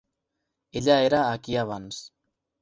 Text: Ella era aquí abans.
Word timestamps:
Ella 0.79 0.95
era 1.09 1.19
aquí 1.35 1.59
abans. 1.65 2.01